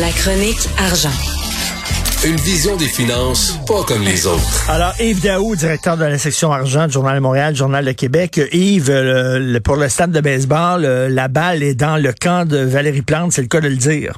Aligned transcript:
La 0.00 0.08
chronique 0.10 0.56
argent. 0.78 1.10
Une 2.26 2.36
vision 2.36 2.76
des 2.76 2.86
finances 2.86 3.58
pas 3.66 3.82
comme 3.86 4.02
les 4.04 4.26
autres. 4.26 4.70
Alors, 4.70 4.94
Yves 4.98 5.22
Daou, 5.22 5.54
directeur 5.54 5.98
de 5.98 6.04
la 6.04 6.16
section 6.16 6.50
argent 6.50 6.86
du 6.86 6.92
Journal 6.94 7.16
de 7.16 7.20
Montréal, 7.20 7.54
Journal 7.54 7.84
de 7.84 7.92
Québec. 7.92 8.40
Yves, 8.52 8.90
le- 8.90 9.38
le- 9.38 9.60
pour 9.60 9.76
le 9.76 9.88
stade 9.90 10.12
de 10.12 10.20
baseball, 10.20 10.84
euh, 10.86 11.10
la 11.10 11.28
balle 11.28 11.62
est 11.62 11.74
dans 11.74 11.98
le 11.98 12.12
camp 12.18 12.48
de 12.48 12.56
Valérie 12.56 13.02
Plante, 13.02 13.32
c'est 13.32 13.42
le 13.42 13.48
cas 13.48 13.60
de 13.60 13.68
le 13.68 13.76
dire. 13.76 14.14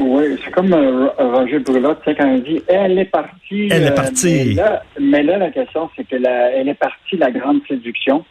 Oui, 0.00 0.24
c'est 0.44 0.50
comme 0.50 0.72
euh, 0.72 1.06
Roger 1.18 1.60
Brulotte, 1.60 2.00
tu 2.04 2.10
sais, 2.10 2.16
quand 2.16 2.34
il 2.34 2.42
dit 2.42 2.62
elle 2.66 2.98
est 2.98 3.04
partie. 3.04 3.68
Elle 3.70 3.84
est 3.84 3.90
euh, 3.90 3.94
partie. 3.94 4.44
mais, 4.48 4.54
là, 4.54 4.82
mais 5.00 5.22
là, 5.22 5.38
la 5.38 5.50
question, 5.50 5.88
c'est 5.96 6.04
que 6.08 6.16
la, 6.16 6.50
elle 6.56 6.68
est 6.68 6.74
partie 6.74 7.16
la 7.16 7.30
grande 7.30 7.60
séduction. 7.68 8.24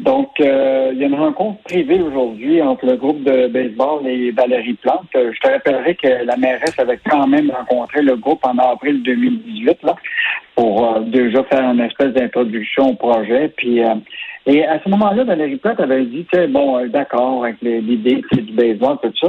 Donc, 0.00 0.40
euh, 0.40 0.92
il 0.94 0.98
y 0.98 1.04
a 1.04 1.08
une 1.08 1.14
rencontre 1.14 1.60
privée 1.62 2.00
aujourd'hui 2.00 2.62
entre 2.62 2.86
le 2.86 2.96
groupe 2.96 3.22
de 3.22 3.48
baseball 3.48 4.06
et 4.06 4.30
Valérie 4.30 4.74
Plante. 4.74 5.08
Euh, 5.14 5.30
Je 5.34 5.40
te 5.40 5.52
rappellerai 5.52 5.94
que 5.94 6.24
la 6.24 6.38
mairesse 6.38 6.78
avait 6.78 6.98
quand 7.10 7.26
même 7.26 7.50
rencontré 7.50 8.00
le 8.00 8.16
groupe 8.16 8.40
en 8.44 8.56
avril 8.56 9.02
2018 9.02 9.82
là, 9.82 9.94
pour 10.56 10.84
euh, 10.84 11.00
déjà 11.00 11.44
faire 11.44 11.70
une 11.70 11.80
espèce 11.80 12.14
d'introduction 12.14 12.90
au 12.90 12.94
projet. 12.94 13.52
Puis, 13.54 13.82
euh, 13.84 13.94
et 14.46 14.64
à 14.64 14.80
ce 14.82 14.88
moment-là, 14.88 15.24
Valérie 15.24 15.56
Plante 15.56 15.80
avait 15.80 16.06
dit, 16.06 16.26
bon, 16.48 16.78
euh, 16.78 16.88
d'accord 16.88 17.44
avec 17.44 17.56
l'idée 17.60 18.22
du 18.32 18.52
baseball, 18.52 18.96
tout 19.02 19.12
ça. 19.20 19.28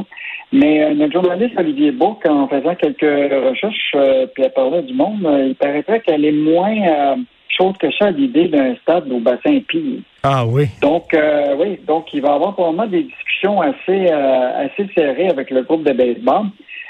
Mais 0.53 0.93
notre 0.95 1.13
journaliste 1.13 1.55
Olivier 1.57 1.91
Bourque, 1.91 2.25
en 2.25 2.47
faisant 2.47 2.75
quelques 2.75 3.01
recherches, 3.01 3.95
puis 4.33 4.43
elle 4.43 4.53
parlait 4.53 4.83
du 4.83 4.93
monde, 4.93 5.27
il 5.47 5.55
paraîtrait 5.55 6.01
qu'elle 6.01 6.25
est 6.25 6.31
moins 6.31 7.15
chaude 7.57 7.77
que 7.77 7.91
ça 7.91 8.11
l'idée 8.11 8.47
d'un 8.47 8.75
stade 8.75 9.11
au 9.11 9.19
bassin 9.19 9.59
Pille. 9.67 10.03
Ah 10.23 10.45
oui. 10.45 10.65
Donc, 10.81 11.13
euh, 11.13 11.55
oui, 11.57 11.79
donc 11.87 12.13
il 12.13 12.21
va 12.21 12.29
y 12.29 12.31
avoir 12.31 12.53
probablement 12.53 12.87
des 12.87 13.03
discussions 13.03 13.61
assez, 13.61 14.07
euh, 14.11 14.65
assez 14.65 14.87
serrées 14.95 15.29
avec 15.29 15.49
le 15.49 15.63
groupe 15.63 15.83
de 15.83 15.93
baseball. 15.93 16.45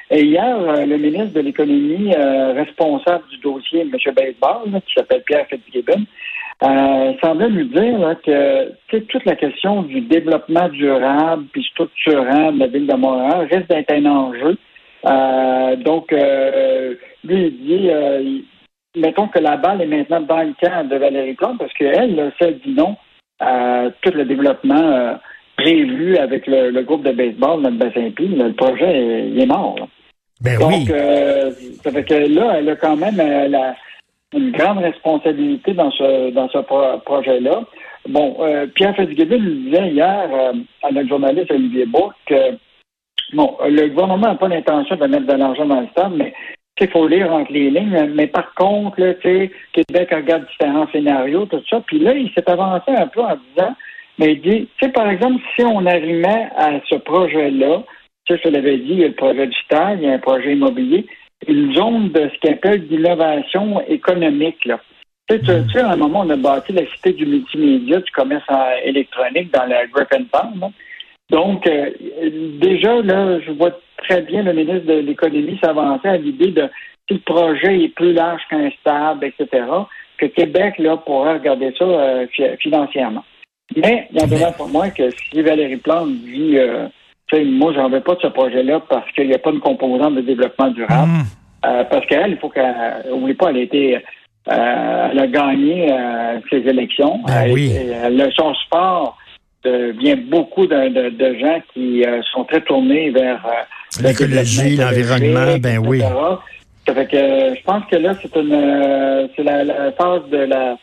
Et 0.10 0.24
hier, 0.24 0.58
euh, 0.60 0.86
le 0.86 0.98
ministre 0.98 1.34
de 1.34 1.40
l'Économie 1.40 2.14
euh, 2.14 2.54
responsable 2.54 3.24
du 3.30 3.38
dossier, 3.38 3.82
M. 3.82 3.92
Baseball, 3.92 4.72
là, 4.72 4.82
qui 4.82 4.94
s'appelle 4.94 5.24
Pierre 5.26 5.48
Fitzgibbon, 5.48 6.06
euh, 6.64 7.14
semblait 7.24 7.50
nous 7.50 7.64
dire 7.64 7.98
là, 7.98 8.16
que 8.16 8.98
toute 8.98 9.26
la 9.26 9.36
question 9.36 9.84
du 9.84 10.02
développement 10.02 10.68
durable 10.70 11.46
puis 11.54 11.64
structurant 11.72 12.52
de 12.52 12.60
la 12.60 12.68
ville 12.68 12.88
de 12.88 12.94
Montréal 12.94 13.48
risque 13.50 13.68
d'être 13.68 13.92
un 13.92 14.06
enjeu. 14.06 14.58
Euh, 15.06 15.76
donc, 15.78 16.14
euh, 16.14 16.94
lui, 17.24 17.48
il 17.48 17.58
dit, 17.66 17.90
euh, 17.90 18.40
mettons 18.96 19.28
que 19.28 19.40
la 19.40 19.58
balle 19.58 19.82
est 19.82 19.86
maintenant 19.88 20.22
dans 20.22 20.42
le 20.44 20.54
camp 20.62 20.88
de 20.88 20.96
Valérie 20.96 21.34
Plante 21.34 21.58
parce 21.60 21.74
qu'elle, 21.74 22.16
là, 22.16 22.30
si 22.38 22.44
elle 22.44 22.60
dit 22.60 22.74
non 22.74 22.96
à 23.40 23.86
tout 24.02 24.12
le 24.14 24.26
développement 24.26 24.76
euh, 24.82 25.14
prévu 25.58 26.18
avec 26.18 26.48
le, 26.48 26.70
le 26.72 26.82
groupe 26.84 27.04
de 27.04 27.12
baseball 27.12 27.64
le 27.64 27.72
bassin 27.72 28.10
Pille, 28.12 28.36
le 28.36 28.54
projet 28.54 28.86
est, 28.98 29.30
il 29.30 29.40
est 29.42 29.46
mort. 29.46 29.76
là. 29.80 29.88
Ben 30.42 30.58
Donc, 30.60 30.72
oui. 30.74 30.86
euh, 30.90 31.52
ça 31.84 31.92
fait 31.92 32.04
que 32.04 32.14
là, 32.14 32.56
elle 32.58 32.70
a 32.70 32.76
quand 32.76 32.96
même 32.98 33.20
euh, 33.20 33.48
la- 33.48 33.76
une 34.34 34.52
grande 34.52 34.78
responsabilité 34.80 35.74
dans 35.74 35.92
ce 35.92 36.32
dans 36.32 36.48
ce 36.50 36.60
pro- 36.60 36.98
projet-là. 37.06 37.64
Bon, 38.08 38.38
Pierre 38.76 38.96
Fitzgibbon 38.96 39.38
nous 39.40 39.56
disait 39.66 39.90
hier 39.90 40.30
à 40.84 40.92
notre 40.92 41.10
journaliste 41.10 41.52
Olivier 41.52 41.86
Bourque 41.86 42.16
que 42.26 42.52
bon, 43.34 43.56
le 43.66 43.88
gouvernement 43.90 44.30
n'a 44.30 44.36
pas 44.36 44.48
l'intention 44.48 44.96
de 44.96 45.06
mettre 45.06 45.28
de 45.28 45.34
l'argent 45.34 45.66
dans 45.66 45.82
le 45.82 45.88
stade, 45.88 46.14
mais 46.16 46.34
il 46.82 46.90
faut 46.90 47.08
lire 47.08 47.32
entre 47.34 47.52
les 47.52 47.70
lignes. 47.70 48.12
Mais 48.14 48.28
par 48.28 48.54
contre, 48.56 49.00
là, 49.00 49.14
Québec 49.14 50.10
regarde 50.12 50.46
différents 50.48 50.88
scénarios, 50.92 51.46
tout 51.46 51.62
ça. 51.70 51.82
Puis 51.86 52.00
là, 52.00 52.14
il 52.14 52.32
s'est 52.34 52.50
avancé 52.50 52.92
un 52.92 53.08
peu 53.08 53.22
en 53.22 53.36
disant, 53.56 53.76
mais 54.18 54.34
il 54.34 54.42
dit, 54.42 54.68
tu 54.80 54.86
sais, 54.86 54.92
par 54.92 55.10
exemple, 55.10 55.42
si 55.56 55.64
on 55.64 55.86
arrivait 55.86 56.48
à 56.56 56.72
ce 56.90 56.96
projet-là, 56.96 57.84
tu 58.26 58.36
sais, 58.36 58.42
je 58.44 58.50
l'avais 58.50 58.78
dit, 58.78 58.92
il 58.92 59.00
y 59.00 59.04
a 59.04 59.08
le 59.08 59.14
projet 59.14 59.50
stade, 59.66 60.00
il 60.02 60.08
y 60.08 60.12
a 60.12 60.14
un 60.14 60.20
projet 60.20 60.54
immobilier, 60.54 61.06
une 61.48 61.74
zone 61.74 62.10
de 62.10 62.30
ce 62.30 62.40
qu'on 62.48 62.54
appelle 62.54 62.88
d'innovation 62.88 63.82
économique, 63.88 64.64
là. 64.66 64.80
Tu 65.28 65.38
sais, 65.38 65.42
tu- 65.42 65.72
sais, 65.72 65.80
à 65.80 65.92
un 65.92 65.96
moment, 65.96 66.22
on 66.26 66.30
a 66.30 66.36
bâti 66.36 66.74
la 66.74 66.86
cité 66.88 67.14
du 67.14 67.26
multimédia, 67.26 68.00
du 68.00 68.12
commerce 68.12 68.46
électronique 68.84 69.52
dans 69.54 69.66
la 69.66 69.88
Griffintown, 69.88 70.60
là. 70.60 70.70
Donc, 71.32 71.66
euh, 71.66 71.90
déjà, 72.60 73.02
là, 73.02 73.40
je 73.40 73.52
vois 73.52 73.72
très 74.08 74.22
bien 74.22 74.44
le 74.44 74.54
ministre 74.54 74.86
de 74.88 75.00
l'Économie 75.00 75.60
s'avancer 75.64 76.08
à 76.08 76.18
l'idée 76.18 76.52
de 76.52 76.70
si 77.08 77.16
le 77.16 77.20
projet 77.22 77.84
est 77.84 77.90
plus 77.96 78.14
large 78.14 78.42
qu'un 78.50 78.70
stade, 78.80 79.24
etc., 79.24 79.64
que 80.18 80.26
Québec, 80.28 80.76
là, 80.78 80.98
pourrait 80.98 81.34
regarder 81.34 81.74
ça 81.78 81.84
euh, 81.86 82.28
fi- 82.32 82.56
financièrement. 82.60 83.24
Mais 83.76 84.08
il 84.12 84.20
y 84.20 84.24
en 84.24 84.28
demeure 84.28 84.54
pour 84.56 84.68
moi 84.70 84.90
que 84.90 85.10
si 85.10 85.42
Valérie 85.42 85.78
Plante 85.78 86.10
dit, 86.12 86.58
euh, 86.58 86.88
moi, 87.46 87.74
j'en 87.74 87.90
veux 87.90 88.02
pas 88.02 88.16
de 88.16 88.22
ce 88.22 88.28
projet-là 88.28 88.82
parce 88.90 89.10
qu'il 89.14 89.28
n'y 89.28 89.34
a 89.34 89.40
pas 89.40 89.52
de 89.52 89.58
composante 89.60 90.16
de 90.16 90.22
développement 90.22 90.68
durable, 90.70 91.10
Hum. 91.12 91.24
euh, 91.66 91.84
parce 91.86 92.06
qu'elle, 92.06 92.32
il 92.32 92.38
faut 92.38 92.50
qu'elle, 92.50 92.76
oublie 93.12 93.34
pas, 93.34 93.50
elle 93.50 93.58
a 93.58 93.62
été, 93.62 93.96
euh, 93.96 95.08
elle 95.12 95.20
a 95.20 95.28
gagné 95.28 95.92
euh, 95.92 96.40
ses 96.50 96.58
élections. 96.68 97.20
Ben 97.26 97.44
Elle- 97.46 97.52
oui. 97.54 97.72
elle- 97.76 98.20
elle- 98.22 98.32
son 98.34 98.54
sport 98.56 99.18
vient 99.64 100.18
beaucoup 100.18 100.66
de, 100.68 100.88
de- 100.90 101.10
de 101.10 101.36
gens 101.40 101.60
qui 101.74 102.04
sont 102.34 102.44
très 102.46 102.62
tournés 102.62 103.12
vers 103.12 103.46
L'écologie, 104.00 104.78
l'environnement, 104.78 105.58
ben 105.58 105.80
oui. 105.80 106.02
Ça 106.88 106.96
fait 106.96 107.08
que 107.08 107.16
euh, 107.16 107.56
je 107.56 107.64
pense 107.64 107.84
que 107.92 107.96
là, 107.96 108.16
c'est 108.22 108.36
une 108.36 108.54
euh, 108.54 109.28
c'est 109.36 109.44
la, 109.44 109.64
la 109.64 109.92
phase 109.92 110.22
de 110.32 110.38
la 110.38 110.78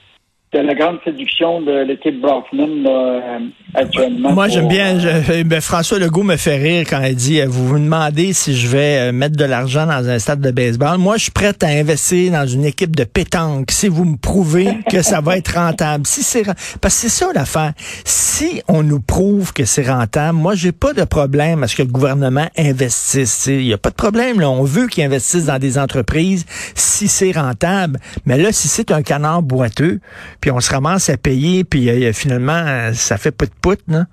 de 0.50 0.60
la 0.60 0.74
grande 0.74 0.96
séduction 1.04 1.60
de 1.60 1.84
l'équipe 1.86 2.18
Brockman 2.22 2.82
là, 2.82 2.90
euh, 2.90 3.38
actuellement. 3.74 4.32
Moi, 4.32 4.46
pour, 4.46 4.54
j'aime 4.54 4.68
bien. 4.68 4.96
euh, 4.98 5.20
je- 5.22 5.42
ben, 5.42 5.60
François 5.60 5.98
Legault 5.98 6.22
me 6.22 6.36
fait 6.36 6.56
rire 6.56 6.86
quand 6.88 7.02
il 7.02 7.14
dit 7.14 7.40
euh, 7.40 7.46
Vous 7.46 7.66
vous 7.68 7.78
demandez 7.78 8.32
si 8.32 8.56
je 8.56 8.66
vais 8.66 8.96
euh, 9.08 9.12
mettre 9.12 9.36
de 9.36 9.44
l'argent 9.44 9.84
dans 9.84 10.08
un 10.08 10.18
stade 10.18 10.40
de 10.40 10.50
baseball. 10.50 10.96
Moi, 10.96 11.18
je 11.18 11.24
suis 11.24 11.32
prête 11.32 11.62
à 11.62 11.66
investir 11.68 12.32
dans 12.32 12.46
une 12.46 12.64
équipe 12.64 12.96
de 12.96 13.04
pétanque 13.04 13.70
si 13.70 13.88
vous 13.88 14.06
me 14.06 14.16
prouvez 14.16 14.68
que 14.90 15.02
ça 15.02 15.20
va 15.20 15.36
être 15.36 15.54
rentable. 15.54 16.06
Si 16.06 16.22
c'est 16.22 16.44
Parce 16.80 16.94
que 16.94 17.00
c'est 17.02 17.08
ça 17.10 17.26
l'affaire. 17.34 17.72
Si 18.06 18.62
on 18.68 18.82
nous 18.82 19.00
prouve 19.00 19.52
que 19.52 19.66
c'est 19.66 19.86
rentable, 19.86 20.38
moi, 20.38 20.54
j'ai 20.54 20.72
pas 20.72 20.94
de 20.94 21.04
problème 21.04 21.62
à 21.62 21.68
ce 21.68 21.76
que 21.76 21.82
le 21.82 21.88
gouvernement 21.88 22.48
investisse. 22.56 23.46
Il 23.48 23.58
n'y 23.66 23.72
a 23.74 23.78
pas 23.78 23.90
de 23.90 23.94
problème. 23.96 24.40
Là. 24.40 24.48
On 24.48 24.62
veut 24.64 24.86
qu'ils 24.86 25.04
investissent 25.04 25.44
dans 25.46 25.58
des 25.58 25.76
entreprises 25.78 26.46
si 26.74 27.06
c'est 27.06 27.32
rentable. 27.32 27.98
Mais 28.24 28.38
là, 28.38 28.50
si 28.50 28.66
c'est 28.68 28.90
un 28.92 29.02
canard 29.02 29.42
boiteux, 29.42 30.00
puis 30.40 30.50
on 30.50 30.60
se 30.60 30.72
ramasse 30.72 31.10
à 31.10 31.16
payer, 31.16 31.64
puis 31.64 31.88
euh, 31.88 32.12
finalement, 32.12 32.52
euh, 32.66 32.92
ça 32.92 33.16
fait 33.18 33.32
put-put, 33.32 33.78
là. 33.88 34.04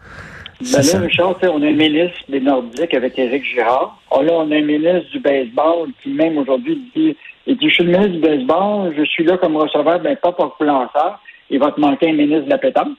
C'est 0.61 0.77
Ben 0.77 0.83
ça. 0.83 0.99
là, 0.99 1.05
Richard, 1.05 1.35
on 1.43 1.61
a 1.61 1.67
un 1.67 1.73
ministre 1.73 2.19
des 2.29 2.39
Nordiques 2.39 2.93
avec 2.93 3.19
Éric 3.19 3.43
Girard. 3.43 3.99
Oh, 4.09 4.21
là, 4.21 4.31
on 4.33 4.51
a 4.51 4.55
un 4.55 4.61
ministre 4.61 5.11
du 5.11 5.19
baseball 5.19 5.89
qui, 6.01 6.09
même 6.09 6.37
aujourd'hui, 6.37 6.81
dit, 6.95 7.15
il 7.45 7.57
dit, 7.57 7.69
je 7.69 7.73
suis 7.73 7.83
le 7.83 7.91
ministre 7.91 8.13
du 8.13 8.19
baseball, 8.19 8.93
je 8.97 9.03
suis 9.03 9.25
là 9.25 9.37
comme 9.37 9.57
receveur, 9.57 9.99
ben 9.99 10.15
pas 10.15 10.31
pour 10.31 10.55
lanceur. 10.61 11.19
Il 11.49 11.59
va 11.59 11.71
te 11.71 11.79
manquer 11.79 12.09
un 12.09 12.13
ministre 12.13 12.45
de 12.45 12.49
la 12.49 12.57
pétanque. 12.57 12.97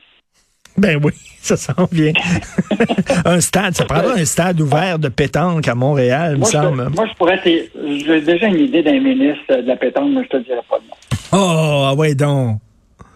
Ben 0.77 1.01
oui, 1.03 1.13
ça 1.41 1.57
s'en 1.57 1.87
vient. 1.91 2.13
un 3.25 3.41
stade, 3.41 3.75
ça 3.75 3.87
prendra 3.87 4.13
un 4.13 4.25
stade 4.25 4.61
ouvert 4.61 4.99
de 4.99 5.09
pétanque 5.09 5.67
à 5.67 5.75
Montréal, 5.75 6.35
il 6.35 6.41
me 6.41 6.45
semble. 6.45 6.91
moi, 6.91 7.07
je 7.07 7.15
pourrais, 7.15 7.41
j'ai 7.43 8.21
déjà 8.21 8.47
une 8.47 8.61
idée 8.61 8.83
d'un 8.83 9.01
ministre 9.01 9.63
de 9.63 9.67
la 9.67 9.77
pétanque, 9.77 10.11
mais 10.15 10.25
je 10.25 10.29
te 10.29 10.37
dirai 10.45 10.61
pas 10.69 10.79
de 10.79 10.85
nom. 10.85 10.97
Oh, 11.33 11.87
ah 11.87 11.95
ouais 11.95 12.15
donc. 12.15 12.59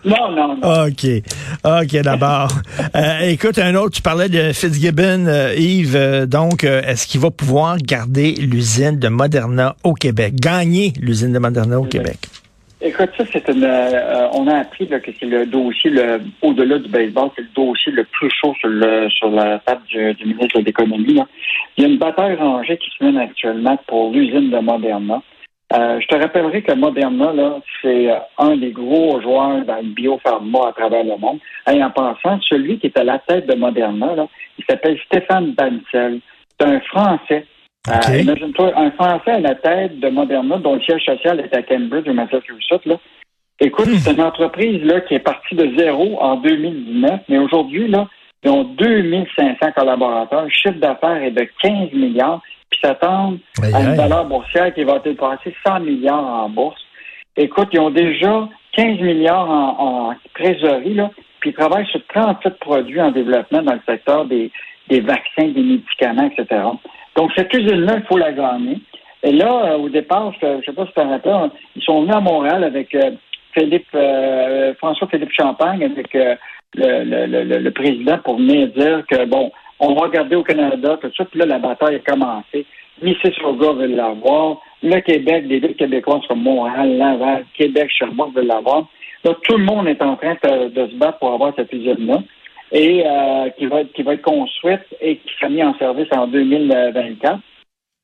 Non, 0.05 0.31
non, 0.31 0.57
non. 0.57 0.87
OK. 0.87 1.07
OK, 1.65 2.03
d'abord. 2.03 2.49
Euh, 2.97 3.21
écoute, 3.29 3.59
un 3.59 3.75
autre, 3.77 3.97
tu 3.97 4.03
parlais 4.03 4.29
de 4.29 4.53
Fitzgibbon, 4.53 5.27
euh, 5.27 5.55
Yves. 5.57 5.95
euh, 5.95 6.27
donc, 6.27 6.65
est-ce 6.65 7.07
qu'il 7.07 7.21
va 7.21 7.31
pouvoir 7.31 7.77
garder 7.77 8.33
l'usine 8.33 8.99
de 8.99 9.09
Moderna 9.09 9.77
au 9.85 9.95
Québec? 9.95 10.35
Gagner 10.35 10.93
l'usine 11.01 11.33
de 11.33 11.39
Moderna 11.39 11.79
au 11.79 11.85
Québec? 11.85 12.19
Écoute, 12.81 13.11
ça, 13.17 13.25
c'est 13.33 13.49
une. 13.49 13.65
on 14.33 14.49
a 14.49 14.57
appris 14.61 14.87
là, 14.89 14.99
que 15.01 15.11
c'est 15.21 15.27
le 15.27 15.47
dossier, 15.47 15.91
le, 15.91 16.21
au-delà 16.43 16.79
du 16.79 16.89
baseball, 16.89 17.29
c'est 17.37 17.43
le 17.43 17.49
dossier 17.55 17.93
le 17.93 18.05
plus 18.05 18.31
chaud 18.31 18.55
sur, 18.59 18.69
le, 18.69 19.09
sur 19.11 19.31
la 19.31 19.59
table 19.61 19.83
du, 19.89 20.15
du 20.15 20.25
ministre 20.25 20.59
de 20.59 20.65
l'Économie. 20.65 21.15
là. 21.15 21.27
Il 21.77 21.85
y 21.85 21.87
a 21.87 21.91
une 21.91 21.99
bataille 21.99 22.37
rangée 22.37 22.79
qui 22.79 22.91
se 22.99 23.05
mène 23.05 23.19
actuellement 23.19 23.79
pour 23.87 24.11
l'usine 24.13 24.51
de 24.51 24.59
Moderna. 24.59 25.23
Euh, 25.73 26.01
je 26.01 26.07
te 26.09 26.17
rappellerai 26.17 26.63
que 26.63 26.73
Moderna, 26.73 27.33
là, 27.33 27.61
c'est 27.81 28.11
euh, 28.11 28.17
un 28.39 28.57
des 28.57 28.73
gros 28.73 29.21
joueurs 29.21 29.65
dans 29.65 29.77
le 29.77 29.95
biopharma 29.95 30.69
à 30.69 30.73
travers 30.73 31.05
le 31.05 31.17
monde. 31.17 31.39
Et 31.73 31.83
en 31.83 31.91
passant, 31.91 32.41
celui 32.49 32.79
qui 32.79 32.89
est 32.89 32.99
à 32.99 33.05
la 33.05 33.21
tête 33.21 33.47
de 33.47 33.55
Moderna, 33.55 34.15
là, 34.17 34.27
il 34.59 34.65
s'appelle 34.69 34.99
Stéphane 35.07 35.53
Bancel. 35.53 36.21
C'est 36.59 36.67
un 36.67 36.81
Français. 36.81 37.47
Euh. 37.89 38.19
Imagine-toi, 38.19 38.73
un 38.77 38.91
Français 38.93 39.31
à 39.31 39.41
la 39.41 39.55
tête 39.55 40.01
de 40.01 40.09
Moderna, 40.09 40.57
dont 40.59 40.75
le 40.75 40.83
siège 40.83 41.05
social 41.05 41.39
est 41.39 41.57
à 41.57 41.63
Cambridge, 41.63 42.09
au 42.09 42.15
Massachusetts. 42.15 42.87
Là. 42.87 42.97
Écoute, 43.61 43.89
c'est 43.99 44.13
une 44.13 44.23
entreprise 44.23 44.83
là, 44.85 45.01
qui 45.03 45.15
est 45.15 45.21
partie 45.21 45.55
de 45.55 45.79
zéro 45.79 46.19
en 46.21 46.37
2019, 46.37 47.21
mais 47.29 47.39
aujourd'hui, 47.39 47.87
là, 47.89 48.09
ils 48.43 48.51
ont 48.51 48.65
2500 48.65 49.73
collaborateurs. 49.77 50.45
Le 50.45 50.51
chiffre 50.51 50.79
d'affaires 50.79 51.23
est 51.23 51.31
de 51.31 51.47
15 51.63 51.93
milliards, 51.93 52.43
puis 52.71 52.81
s'attendent 52.83 53.39
à 53.63 53.81
une 53.81 53.95
valeur 53.95 54.25
boursière 54.25 54.73
qui 54.73 54.85
va 54.85 54.99
dépasser 55.01 55.55
100 55.67 55.81
milliards 55.81 56.25
en 56.25 56.49
bourse. 56.49 56.81
Écoute, 57.37 57.69
ils 57.73 57.81
ont 57.81 57.91
déjà 57.91 58.49
15 58.73 59.01
milliards 59.01 59.51
en, 59.51 60.09
en 60.11 60.15
trésorerie, 60.35 60.95
là, 60.95 61.11
puis 61.41 61.51
ils 61.51 61.55
travaillent 61.55 61.87
sur 61.87 62.01
37 62.09 62.59
produits 62.59 63.01
en 63.01 63.11
développement 63.11 63.63
dans 63.63 63.75
le 63.75 63.81
secteur 63.89 64.25
des, 64.27 64.51
des 64.89 65.01
vaccins, 65.01 65.49
des 65.49 65.63
médicaments, 65.63 66.31
etc. 66.31 66.63
Donc, 67.17 67.33
cette 67.37 67.53
usine-là, 67.53 67.97
il 67.97 68.07
faut 68.07 68.19
la 68.19 68.33
gagner. 68.33 68.79
Et 69.23 69.33
là, 69.33 69.77
au 69.77 69.89
départ, 69.89 70.33
je 70.41 70.47
ne 70.47 70.63
sais 70.63 70.73
pas 70.73 70.87
si 70.87 70.93
tu 70.93 71.01
rappelles, 71.01 71.51
ils 71.77 71.83
sont 71.83 72.03
venus 72.03 72.15
à 72.15 72.21
Montréal 72.21 72.65
avec 72.65 72.97
Philippe, 73.53 73.97
François-Philippe 74.79 75.33
Champagne, 75.33 75.85
avec 75.85 76.17
le, 76.75 77.27
le, 77.27 77.59
le, 77.59 77.71
président 77.71 78.19
pour 78.19 78.37
venir 78.37 78.69
dire 78.69 79.05
que, 79.11 79.25
bon, 79.27 79.51
on 79.81 79.95
va 79.95 80.03
regarder 80.03 80.37
au 80.37 80.43
Canada, 80.43 80.99
tout 81.01 81.11
ça, 81.17 81.25
puis 81.25 81.41
là, 81.41 81.47
la 81.47 81.59
bataille 81.59 81.97
a 81.97 81.99
commencé. 82.11 82.67
Mississauga 83.03 83.73
veut 83.73 83.87
l'avoir. 83.87 84.61
Le 84.83 85.01
Québec, 85.01 85.49
des 85.49 85.59
villes 85.59 85.77
québécoises 85.77 86.27
comme 86.29 86.43
Montréal, 86.43 86.97
Laval, 86.97 87.45
Québec, 87.55 87.91
Sherbrooke 87.91 88.35
veulent 88.35 88.47
l'avoir. 88.47 88.89
Là, 89.25 89.37
tout 89.43 89.57
le 89.57 89.65
monde 89.65 89.89
est 89.89 90.01
en 90.03 90.17
train 90.17 90.35
de, 90.43 90.87
se 90.87 90.95
battre 90.97 91.19
pour 91.19 91.33
avoir 91.33 91.53
cette 91.57 91.73
usine-là 91.73 92.23
et 92.73 93.03
euh, 93.05 93.51
qui 93.59 93.67
va 93.67 93.81
être 93.81 93.93
qui 93.93 94.03
va 94.03 94.15
être 94.15 94.23
construite 94.23 94.81
et 95.01 95.17
qui 95.17 95.35
sera 95.35 95.51
mise 95.51 95.65
en 95.65 95.77
service 95.77 96.09
en 96.13 96.27
2024. 96.29 97.41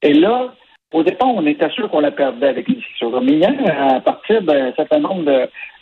Et 0.02 0.12
là, 0.12 0.54
au 0.92 1.02
départ, 1.02 1.28
on 1.28 1.46
était 1.46 1.70
sûr 1.70 1.90
qu'on 1.90 2.00
la 2.00 2.10
perdait 2.10 2.48
avec 2.48 2.68
Mississauga. 2.68 3.20
Mais 3.20 3.32
hier, 3.32 3.52
à 3.78 4.00
partir 4.00 4.42
d'un 4.42 4.72
certain 4.74 5.00
nombre 5.00 5.24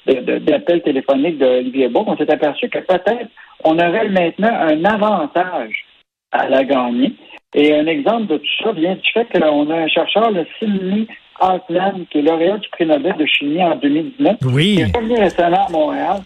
d'appels 0.06 0.82
téléphoniques 0.82 1.38
d'Olivier 1.38 1.88
Bourg, 1.88 2.06
on 2.08 2.16
s'est 2.16 2.30
aperçu 2.30 2.68
que 2.68 2.78
peut-être 2.78 3.28
on 3.64 3.78
aurait 3.78 4.08
maintenant 4.08 4.52
un 4.52 4.84
avantage 4.84 5.84
à 6.32 6.48
la 6.48 6.64
gagner. 6.64 7.12
Et 7.54 7.72
un 7.72 7.86
exemple 7.86 8.26
de 8.26 8.38
tout 8.38 8.64
ça 8.64 8.72
vient 8.72 8.96
du 8.96 9.10
fait 9.12 9.26
qu'on 9.32 9.70
a 9.70 9.74
un 9.74 9.88
chercheur, 9.88 10.30
le 10.30 10.44
Sidney 10.58 11.06
Altland, 11.40 12.06
qui 12.10 12.18
est 12.18 12.22
lauréat 12.22 12.58
du 12.58 12.68
prix 12.70 12.86
Nobel 12.86 13.16
de 13.16 13.26
chimie 13.26 13.62
en 13.62 13.76
2019, 13.76 14.36
oui. 14.52 14.76
qui 14.76 14.80
est 14.80 14.96
revenu 14.96 15.14
récemment 15.14 15.66
à 15.66 15.70
Montréal, 15.70 16.16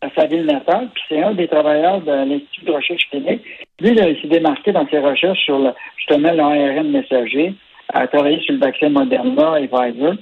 à 0.00 0.08
sa 0.16 0.26
ville 0.26 0.46
natale, 0.46 0.88
puis 0.94 1.02
c'est 1.08 1.22
un 1.22 1.34
des 1.34 1.48
travailleurs 1.48 2.00
de 2.00 2.10
l'Institut 2.10 2.64
de 2.64 2.72
recherche 2.72 3.10
clinique. 3.10 3.42
Lui, 3.80 3.90
il 3.90 4.18
s'est 4.22 4.28
démarqué 4.28 4.72
dans 4.72 4.88
ses 4.88 4.98
recherches 4.98 5.40
sur 5.44 5.58
le, 5.58 5.72
justement 5.98 6.32
l'ARN 6.32 6.90
messager, 6.90 7.54
a 7.92 8.06
travaillé 8.06 8.40
sur 8.40 8.54
le 8.54 8.60
vaccin 8.60 8.88
Moderna 8.88 9.60
et 9.60 9.68
Pfizer. 9.68 10.16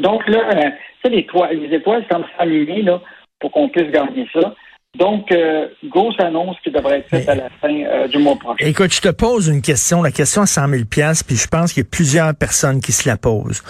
Donc 0.00 0.26
là, 0.28 0.48
euh, 0.50 0.70
tu 1.04 1.10
sais, 1.10 1.10
les, 1.10 1.26
les 1.56 1.76
étoiles 1.76 2.04
semblent 2.10 2.26
s'aligner 2.38 2.82
là, 2.82 3.00
pour 3.40 3.50
qu'on 3.52 3.68
puisse 3.68 3.90
gagner 3.90 4.26
ça. 4.32 4.54
Donc, 4.98 5.32
euh, 5.32 5.68
grosse 5.84 6.18
annonce 6.20 6.56
qui 6.62 6.70
devrait 6.70 6.98
être 6.98 7.08
faite 7.08 7.26
à 7.28 7.34
la 7.34 7.48
fin 7.62 7.74
euh, 7.74 8.08
du 8.08 8.18
mois 8.18 8.36
prochain. 8.36 8.66
Écoute, 8.66 8.92
je 8.92 9.00
te 9.00 9.08
pose 9.08 9.48
une 9.48 9.62
question, 9.62 10.02
la 10.02 10.10
question 10.10 10.42
à 10.42 10.46
100 10.46 10.68
000 10.68 10.82
puis 10.86 11.36
je 11.36 11.48
pense 11.48 11.72
qu'il 11.72 11.82
y 11.82 11.86
a 11.86 11.88
plusieurs 11.90 12.34
personnes 12.34 12.80
qui 12.80 12.92
se 12.92 13.08
la 13.08 13.16
posent 13.16 13.62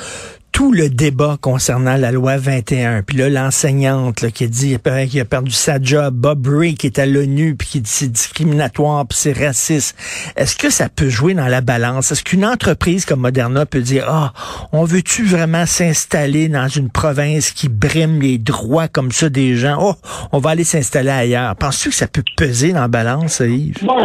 tout 0.62 0.70
le 0.70 0.88
débat 0.88 1.38
concernant 1.40 1.96
la 1.96 2.12
loi 2.12 2.36
21, 2.36 3.02
puis 3.02 3.16
là, 3.16 3.28
l'enseignante 3.28 4.30
qui 4.30 4.46
dit 4.46 4.78
qu'il 4.78 5.20
a 5.20 5.24
perdu 5.24 5.50
sa 5.50 5.82
job, 5.82 6.14
Bob 6.14 6.46
Ray 6.46 6.76
qui 6.76 6.86
est 6.86 7.00
à 7.00 7.04
l'ONU, 7.04 7.56
puis 7.56 7.66
qui 7.66 7.80
dit 7.80 7.90
c'est 7.90 8.12
discriminatoire, 8.12 9.04
puis 9.08 9.18
c'est 9.18 9.32
raciste, 9.32 9.96
est-ce 10.36 10.56
que 10.56 10.70
ça 10.70 10.88
peut 10.88 11.08
jouer 11.08 11.34
dans 11.34 11.48
la 11.48 11.62
balance? 11.62 12.12
Est-ce 12.12 12.22
qu'une 12.22 12.44
entreprise 12.44 13.04
comme 13.04 13.18
Moderna 13.18 13.66
peut 13.66 13.80
dire, 13.80 14.04
ah, 14.06 14.32
on 14.72 14.84
veut-tu 14.84 15.24
vraiment 15.24 15.66
s'installer 15.66 16.48
dans 16.48 16.68
une 16.68 16.90
province 16.90 17.50
qui 17.50 17.68
brime 17.68 18.20
les 18.20 18.38
droits 18.38 18.86
comme 18.86 19.10
ça 19.10 19.28
des 19.28 19.56
gens? 19.56 19.78
Oh, 19.80 19.94
on 20.30 20.38
va 20.38 20.50
aller 20.50 20.62
s'installer 20.62 21.10
ailleurs. 21.10 21.56
Penses-tu 21.56 21.88
que 21.88 21.96
ça 21.96 22.06
peut 22.06 22.22
peser 22.36 22.72
dans 22.72 22.82
la 22.82 22.88
balance, 22.88 23.40
Yves? 23.40 23.82
Moi, 23.82 23.96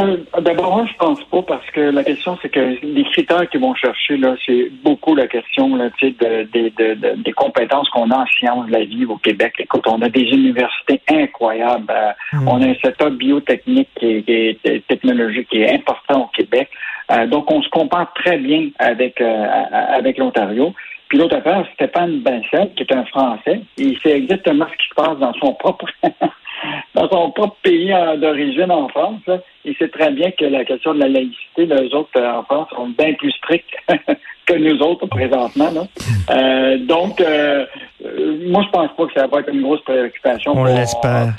d'abord, 0.42 0.75
moi, 0.75 0.88
je 0.92 0.98
pense 0.98 1.24
pas, 1.25 1.44
parce 1.44 1.69
que 1.69 1.81
la 1.81 2.03
question, 2.03 2.36
c'est 2.42 2.50
que 2.50 2.77
les 2.81 3.03
critères 3.12 3.48
qu'ils 3.48 3.62
vont 3.62 3.75
chercher, 3.75 4.18
là, 4.18 4.36
c'est 4.44 4.71
beaucoup 4.83 5.13
la 5.13 5.27
question, 5.27 5.75
là, 5.75 5.92
tu 6.00 6.15
sais, 6.53 6.73
de 6.77 7.15
des, 7.15 7.33
compétences 7.33 7.89
qu'on 7.89 8.09
a 8.11 8.17
en 8.17 8.25
sciences 8.25 8.67
de 8.67 8.71
la 8.71 8.83
vie 8.83 9.05
au 9.05 9.17
Québec. 9.17 9.53
Écoute, 9.59 9.85
on 9.88 10.01
a 10.01 10.09
des 10.09 10.23
universités 10.23 11.01
incroyables. 11.09 11.85
Euh, 11.89 12.11
hmm. 12.33 12.47
On 12.47 12.61
a 12.61 12.65
un 12.67 12.75
setup 12.75 13.17
biotechnique 13.17 13.89
est, 14.01 14.88
technologique 14.88 15.49
qui 15.49 15.61
est 15.61 15.73
important 15.73 16.23
au 16.23 16.27
Québec. 16.27 16.69
Euh, 17.11 17.25
donc, 17.27 17.49
on 17.51 17.61
se 17.61 17.69
compare 17.69 18.11
très 18.13 18.38
bien 18.38 18.69
avec, 18.79 19.21
euh, 19.21 19.45
avec 19.71 20.17
l'Ontario. 20.17 20.73
Puis 21.07 21.17
l'autre 21.17 21.38
affaire, 21.38 21.65
Stéphane 21.75 22.21
Vincent, 22.21 22.69
qui 22.75 22.83
est 22.83 22.93
un 22.93 23.05
Français, 23.05 23.61
il 23.77 23.97
sait 24.00 24.17
exactement 24.17 24.65
ce 24.71 24.77
qui 24.77 24.89
se 24.89 24.95
passe 24.95 25.17
dans 25.19 25.33
son 25.35 25.53
propre 25.53 25.85
dans 26.95 27.07
son 27.09 27.31
propre 27.31 27.55
pays 27.63 27.93
d'origine 28.17 28.71
en 28.71 28.89
France. 28.89 29.21
Il 29.63 29.73
sait 29.77 29.88
très 29.88 30.11
bien 30.11 30.31
que 30.31 30.43
la 30.43 30.65
question 30.65 30.93
de 30.93 31.00
la 31.00 31.07
laïcité, 31.07 31.65
les 31.65 31.93
autres 31.93 32.19
en 32.21 32.43
France 32.43 32.67
sont 32.75 32.89
bien 32.89 33.13
plus 33.13 33.31
strictes 33.31 33.73
que 34.47 34.53
nous 34.53 34.79
autres 34.81 35.05
présentement. 35.07 35.69
Là. 35.71 35.88
Euh, 36.29 36.77
donc, 36.85 37.19
euh, 37.19 37.65
euh, 38.03 38.49
moi, 38.49 38.63
je 38.65 38.71
pense 38.71 38.89
pas 38.95 39.05
que 39.05 39.13
ça 39.13 39.27
va 39.27 39.41
être 39.41 39.49
une 39.53 39.61
grosse 39.61 39.81
préoccupation. 39.81 40.53
On 40.55 40.63
l'espère. 40.63 41.33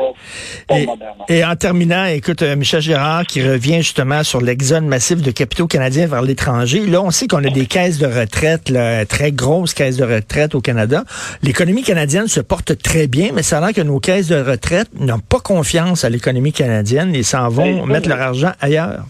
Et, 1.28 1.44
en 1.44 1.56
terminant, 1.56 2.05
écoute, 2.05 2.43
Michel 2.43 2.82
Gérard 2.82 3.25
qui 3.25 3.43
revient 3.43 3.78
justement 3.78 4.22
sur 4.22 4.40
l'exode 4.40 4.84
massif 4.84 5.22
de 5.22 5.31
capitaux 5.31 5.66
canadiens 5.66 6.06
vers 6.06 6.22
l'étranger. 6.22 6.87
Là, 6.87 7.02
on 7.02 7.10
sait 7.10 7.26
qu'on 7.26 7.44
a 7.44 7.50
des 7.50 7.66
caisses 7.66 7.99
de 7.99 8.06
retraite, 8.06 8.69
là, 8.69 9.06
très 9.06 9.32
grosses 9.32 9.72
caisses 9.72 9.96
de 9.96 10.04
retraite 10.04 10.54
au 10.54 10.61
Canada. 10.61 11.04
L'économie 11.43 11.82
canadienne 11.82 12.28
se 12.28 12.40
porte 12.40 12.76
très 12.82 13.06
bien, 13.06 13.31
mais 13.34 13.43
ça 13.43 13.58
a 13.58 13.61
l'air 13.61 13.72
que 13.72 13.81
nos 13.81 14.00
caisses 14.00 14.28
de 14.28 14.40
retraite 14.40 14.88
n'ont 15.00 15.20
pas 15.20 15.40
confiance 15.40 16.04
à 16.04 16.11
l'économie 16.11 16.52
canadienne 16.52 17.14
et 17.14 17.22
s'en 17.22 17.49
vont 17.49 17.87
ben, 17.87 17.87
mettre 17.87 18.08
leur 18.08 18.20
argent 18.20 18.52
ailleurs. 18.61 19.04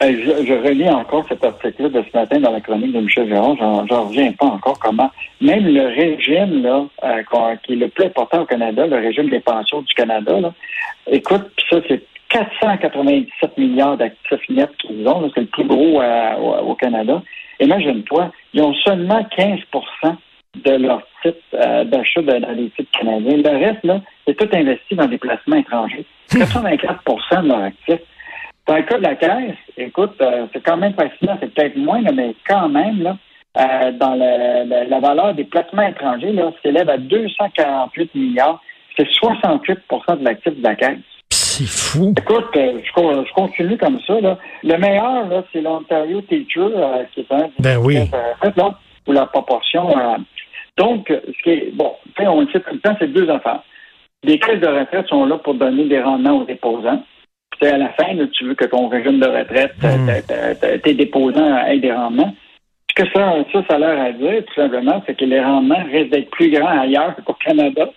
Je, 0.00 0.44
je, 0.46 0.54
relis 0.54 0.88
encore 0.88 1.26
cet 1.28 1.44
article 1.44 1.90
de 1.90 2.02
ce 2.02 2.16
matin 2.16 2.38
dans 2.38 2.52
la 2.52 2.60
chronique 2.60 2.92
de 2.92 3.00
Michel 3.00 3.28
Géron. 3.28 3.56
J'en 3.56 4.04
reviens 4.04 4.32
pas 4.32 4.46
encore 4.46 4.78
comment 4.78 5.10
même 5.40 5.66
le 5.66 5.86
régime 5.86 6.62
là, 6.62 6.86
euh, 7.04 7.56
qui 7.62 7.72
est 7.72 7.76
le 7.76 7.88
plus 7.88 8.06
important 8.06 8.42
au 8.42 8.46
Canada, 8.46 8.86
le 8.86 8.96
régime 8.96 9.28
des 9.28 9.40
pensions 9.40 9.82
du 9.82 9.94
Canada, 9.94 10.40
là, 10.40 10.52
écoute, 11.10 11.50
puis 11.56 11.66
ça, 11.70 11.80
c'est 11.88 12.02
497 12.30 13.56
milliards 13.56 13.96
d'actifs 13.96 14.48
nets 14.48 14.76
qu'ils 14.78 15.06
ont. 15.08 15.30
C'est 15.34 15.42
le 15.42 15.46
plus 15.46 15.64
gros 15.64 16.00
euh, 16.02 16.60
au, 16.60 16.74
Canada. 16.74 17.22
Imagine-toi, 17.60 18.30
ils 18.52 18.62
ont 18.62 18.74
seulement 18.74 19.26
15% 19.36 19.62
de 20.64 20.70
leur 20.72 21.02
titres 21.22 21.38
euh, 21.54 21.84
d'achat 21.84 22.22
dans 22.22 22.52
les 22.52 22.70
titres 22.70 22.90
canadiens. 22.98 23.36
Le 23.36 23.64
reste, 23.64 23.84
là, 23.84 24.00
c'est 24.26 24.36
tout 24.36 24.48
investi 24.52 24.94
dans 24.94 25.06
des 25.06 25.18
placements 25.18 25.56
étrangers. 25.56 26.04
84% 26.30 27.42
de 27.42 27.48
leurs 27.48 27.62
actifs. 27.62 28.00
Dans 28.68 28.76
le 28.76 28.82
cas 28.82 28.98
de 28.98 29.02
la 29.02 29.14
caisse, 29.16 29.56
écoute, 29.78 30.12
euh, 30.20 30.46
c'est 30.52 30.60
quand 30.60 30.76
même 30.76 30.92
fascinant, 30.92 31.38
c'est 31.40 31.54
peut-être 31.54 31.76
moins, 31.76 32.02
mais 32.14 32.34
quand 32.46 32.68
même, 32.68 33.02
là, 33.02 33.16
euh, 33.56 33.92
dans 33.92 34.14
la 34.14 35.00
valeur 35.00 35.34
des 35.34 35.44
placements 35.44 35.88
étrangers, 35.88 36.32
là, 36.32 36.52
s'élève 36.62 36.90
à 36.90 36.98
248 36.98 38.14
milliards. 38.14 38.60
C'est 38.94 39.08
68% 39.08 40.18
de 40.18 40.24
l'actif 40.24 40.54
de 40.54 40.62
la 40.62 40.74
caisse. 40.74 40.98
C'est 41.30 41.66
fou. 41.66 42.12
Écoute, 42.18 42.54
euh, 42.56 42.78
je, 42.84 43.32
continue 43.32 43.78
comme 43.78 43.98
ça. 44.06 44.20
Là. 44.20 44.36
Le 44.62 44.76
meilleur, 44.76 45.26
là, 45.28 45.42
c'est 45.50 45.62
l'Ontario 45.62 46.20
Teacher, 46.20 46.68
qui 47.14 47.20
est 47.20 47.32
un 47.32 47.48
ben 47.58 47.78
oui. 47.78 47.96
là, 48.54 48.78
où 49.06 49.12
la 49.12 49.24
proportion. 49.24 49.88
donc, 50.76 51.08
ce 51.08 51.42
qui 51.42 51.50
est 51.50 51.74
bon, 51.74 51.92
on 52.18 52.42
le 52.42 52.48
sait 52.48 52.60
tout 52.60 52.74
le 52.74 52.80
temps, 52.80 52.94
c'est 52.98 53.10
deux 53.10 53.30
affaires. 53.30 53.62
Les 54.24 54.38
caisses 54.38 54.60
de 54.60 54.66
retraite 54.66 55.08
sont 55.08 55.24
là 55.24 55.38
pour 55.38 55.54
donner 55.54 55.86
des 55.86 56.02
rendements 56.02 56.40
aux 56.40 56.44
déposants 56.44 57.02
à 57.66 57.76
la 57.76 57.90
fin, 57.90 58.14
tu 58.32 58.44
veux 58.44 58.54
que 58.54 58.66
ton 58.66 58.88
régime 58.88 59.20
de 59.20 59.26
retraite, 59.26 59.74
mm. 59.82 60.80
tes 60.82 60.94
déposants 60.94 61.58
aient 61.66 61.78
des 61.78 61.92
rendements. 61.92 62.34
Ce 62.90 63.02
que 63.02 63.10
ça, 63.12 63.36
ça, 63.52 63.64
ça 63.68 63.76
a 63.76 63.78
l'air 63.78 64.00
à 64.00 64.12
dire, 64.12 64.44
tout 64.44 64.54
simplement, 64.54 65.02
c'est 65.06 65.16
que 65.16 65.24
les 65.24 65.40
rendements 65.40 65.84
risquent 65.90 66.10
d'être 66.10 66.30
plus 66.30 66.50
grands 66.50 66.80
ailleurs 66.80 67.14
qu'au 67.24 67.34
Canada, 67.34 67.90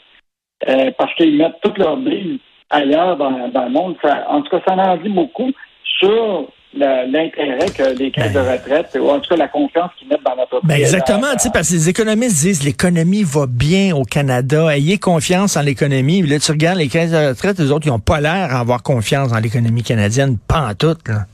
euh, 0.69 0.91
parce 0.97 1.13
qu'ils 1.15 1.37
mettent 1.37 1.59
toutes 1.63 1.77
leurs 1.77 1.97
billes 1.97 2.39
ailleurs 2.69 3.17
dans, 3.17 3.29
le 3.29 3.69
monde. 3.69 3.95
en 4.27 4.41
tout 4.41 4.57
cas, 4.57 4.63
ça 4.67 4.75
en 4.75 4.97
dit 4.97 5.09
beaucoup 5.09 5.51
sur 5.83 6.47
l'intérêt 6.73 7.69
que 7.69 7.97
les 7.97 8.11
caisses 8.11 8.33
de 8.33 8.39
ben. 8.39 8.51
retraite, 8.51 8.97
ou 8.99 9.09
en 9.09 9.19
tout 9.19 9.29
cas 9.29 9.35
la 9.35 9.47
confiance 9.47 9.91
qu'ils 9.97 10.07
mettent 10.07 10.23
dans 10.23 10.35
notre 10.35 10.65
ben 10.65 10.75
Exactement, 10.75 11.31
tu 11.33 11.39
sais, 11.39 11.49
parce 11.53 11.69
que 11.69 11.73
les 11.73 11.89
économistes 11.89 12.41
disent 12.41 12.63
l'économie 12.63 13.23
va 13.23 13.45
bien 13.47 13.95
au 13.95 14.03
Canada, 14.03 14.75
ayez 14.75 14.97
confiance 14.97 15.57
en 15.57 15.61
l'économie. 15.61 16.21
Là, 16.21 16.39
tu 16.39 16.51
regardes 16.51 16.77
les 16.77 16.87
caisses 16.87 17.11
de 17.11 17.27
retraite, 17.29 17.59
les 17.59 17.71
autres, 17.71 17.87
ils 17.87 17.91
n'ont 17.91 17.99
pas 17.99 18.21
l'air 18.21 18.55
à 18.55 18.59
avoir 18.59 18.83
confiance 18.83 19.29
dans 19.29 19.39
l'économie 19.39 19.83
canadienne, 19.83 20.37
pas 20.47 20.69
en 20.69 20.73
tout. 20.73 20.97
Là. 21.07 21.25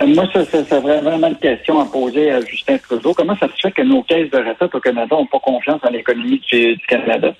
Euh, 0.00 0.06
moi, 0.06 0.26
ça, 0.32 0.44
ça, 0.44 0.64
ça 0.64 0.80
serait 0.80 1.00
vraiment 1.00 1.28
une 1.28 1.36
question 1.36 1.80
à 1.80 1.84
poser 1.86 2.30
à 2.30 2.40
Justin 2.40 2.78
Trudeau. 2.78 3.14
Comment 3.14 3.36
ça 3.36 3.48
se 3.48 3.60
fait 3.60 3.72
que 3.72 3.82
nos 3.82 4.02
caisses 4.02 4.30
de 4.30 4.38
retraite 4.38 4.74
au 4.74 4.80
Canada 4.80 5.16
n'ont 5.16 5.26
pas 5.26 5.40
confiance 5.40 5.80
en 5.82 5.90
l'économie 5.90 6.40
du, 6.50 6.76
du 6.76 6.86
Canada? 6.86 7.34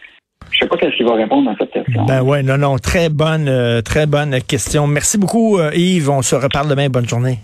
Je 0.59 0.65
sais 0.65 0.69
pas 0.69 0.77
qu'est-ce 0.77 0.97
qu'il 0.97 1.07
va 1.07 1.15
répondre 1.15 1.49
à 1.51 1.55
cette 1.57 1.71
question. 1.71 2.05
Ben 2.07 2.21
ouais, 2.21 2.43
non, 2.43 2.59
non, 2.59 2.79
très 2.79 3.11
bonne, 3.11 3.49
euh, 3.49 3.81
très 3.81 4.07
bonne 4.07 4.41
question. 4.43 4.89
Merci 4.89 5.17
beaucoup, 5.17 5.57
euh, 5.57 5.71
Yves. 5.73 6.11
On 6.11 6.21
se 6.21 6.35
reparle 6.35 6.69
demain. 6.69 6.89
Bonne 6.89 7.09
journée. 7.09 7.39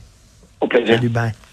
Au 0.61 0.67
plaisir. 0.67 0.97
Salut, 0.97 1.11
bye. 1.11 1.33